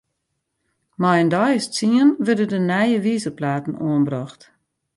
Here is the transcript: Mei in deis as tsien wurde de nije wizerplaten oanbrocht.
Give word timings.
Mei 1.01 1.17
in 1.23 1.31
deis 1.35 1.63
as 1.67 1.67
tsien 1.73 2.09
wurde 2.25 2.45
de 2.51 2.59
nije 2.69 2.99
wizerplaten 3.05 3.75
oanbrocht. 3.87 4.41